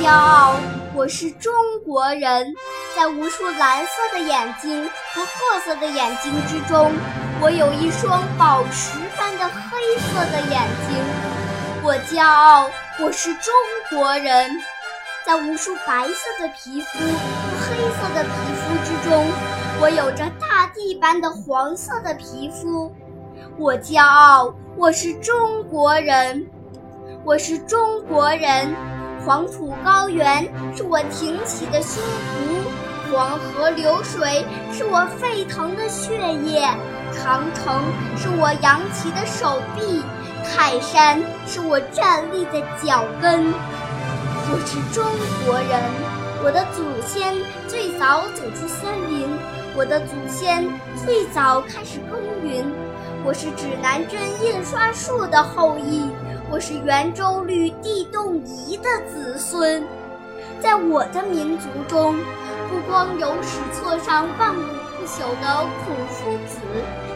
[0.00, 0.54] 骄傲，
[0.94, 1.52] 我是中
[1.84, 2.54] 国人，
[2.96, 6.90] 在无数蓝色的眼睛和褐色的眼睛之中。
[7.38, 10.96] 我有一双宝石般的黑色的眼睛，
[11.82, 13.52] 我骄傲，我是中
[13.90, 14.50] 国人。
[15.26, 19.26] 在无数白色的皮肤和黑色的皮肤之中，
[19.82, 22.90] 我有着大地般的黄色的皮肤。
[23.58, 26.48] 我骄傲，我是中国人。
[27.22, 28.74] 我是中国人，
[29.24, 30.42] 黄土高原
[30.74, 36.66] 是我挺起的胸脯，黄河流水是我沸腾的血液。
[37.12, 37.82] 长城
[38.16, 40.02] 是我扬起的手臂，
[40.44, 43.52] 泰山是我站立的脚跟。
[44.52, 45.04] 我是中
[45.44, 45.80] 国人，
[46.42, 47.36] 我的祖先
[47.68, 49.28] 最早走出森林，
[49.76, 50.64] 我的祖先
[51.04, 52.64] 最早开始耕耘。
[53.22, 56.08] 我是指南针印刷术的后裔，
[56.52, 59.84] 我是圆周率地动仪的子孙。
[60.60, 62.16] 在我的民族中，
[62.68, 64.60] 不光有史册上万古
[64.98, 66.58] 不朽的孔夫子。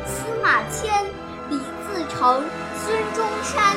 [0.06, 1.04] 司马迁、
[1.50, 2.44] 李自成、
[2.78, 3.74] 孙中山，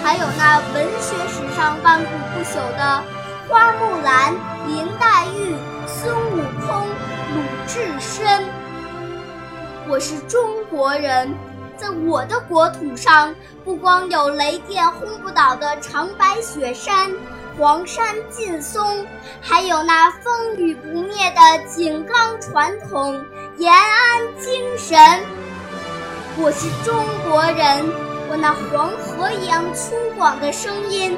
[0.00, 3.02] 还有那文学史上万古不朽的
[3.48, 4.32] 花木兰、
[4.68, 5.56] 林黛玉、
[5.88, 8.44] 孙悟空、鲁智深。
[9.88, 11.34] 我是中国人，
[11.80, 17.10] 在我的国土上，不光有雷电轰不倒的长白雪山、
[17.58, 19.06] 黄山劲松，
[19.40, 23.18] 还有那风雨不灭的井冈传统、
[23.56, 24.98] 延安精神。
[26.36, 26.94] 我是中
[27.26, 27.90] 国人，
[28.28, 31.16] 我那黄河一样粗犷的声音，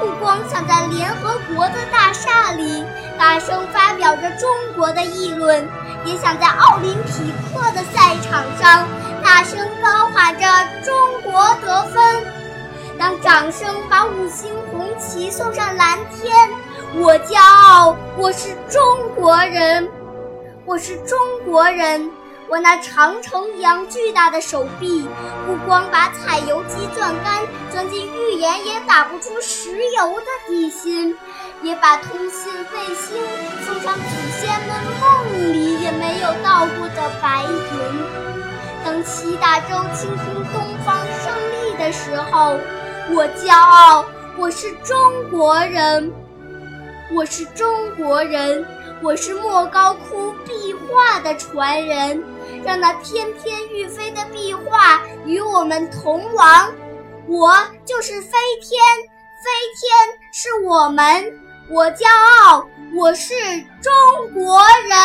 [0.00, 2.82] 不光想在联合国的大厦里
[3.18, 5.68] 大声发表着中国的议论，
[6.06, 8.88] 也想在奥林匹克的赛场上
[9.22, 10.46] 大声高喊着
[10.82, 12.02] “中国得分”。
[12.98, 16.34] 当掌声把五星红旗送上蓝天，
[16.94, 18.82] 我骄傲，我是中
[19.14, 19.86] 国人，
[20.64, 22.10] 我是中国人。
[22.48, 25.06] 我那长城一样巨大的手臂，
[25.46, 27.39] 不光把采油机钻干，
[27.80, 31.16] 钻进预言也打不出石油的地心，
[31.62, 33.16] 也把通信卫星
[33.64, 38.84] 送上祖先们梦里也没有到过的白云。
[38.84, 41.32] 当七大洲倾听东方胜
[41.64, 42.58] 利的时候，
[43.14, 44.04] 我骄傲，
[44.36, 44.94] 我是中
[45.30, 46.12] 国人，
[47.14, 48.62] 我是中国人，
[49.00, 52.22] 我是莫高窟壁画的传人。
[52.62, 56.70] 让那翩翩欲飞的壁画与我们同往，
[57.30, 57.48] 我
[57.84, 58.72] 就是飞天，
[59.38, 59.48] 飞
[59.78, 61.32] 天是我们，
[61.68, 62.04] 我骄
[62.42, 63.32] 傲，我是
[63.80, 63.92] 中
[64.34, 64.98] 国人。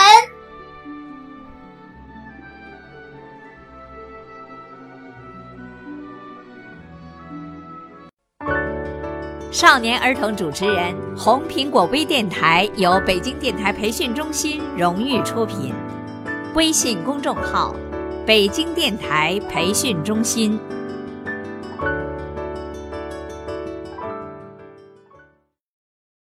[9.51, 15.75] 少年儿童主持人，红苹果微电台由北京电台培训中心荣誉出品。
[16.55, 17.75] 微信公众号：
[18.25, 20.59] 北京电台培训中心。